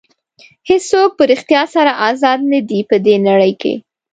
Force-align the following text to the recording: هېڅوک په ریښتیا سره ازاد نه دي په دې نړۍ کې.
هېڅوک 0.69 1.09
په 1.17 1.23
ریښتیا 1.31 1.61
سره 1.75 1.91
ازاد 2.09 2.39
نه 2.51 2.59
دي 2.69 2.79
په 2.89 2.95
دې 3.05 3.15
نړۍ 3.27 3.53
کې. 3.61 3.73